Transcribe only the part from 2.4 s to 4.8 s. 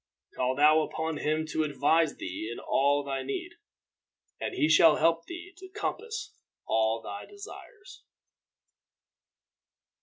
in all thy need, and he